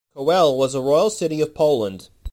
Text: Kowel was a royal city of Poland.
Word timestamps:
Kowel 0.15 0.57
was 0.57 0.73
a 0.73 0.81
royal 0.81 1.11
city 1.11 1.41
of 1.41 1.53
Poland. 1.53 2.09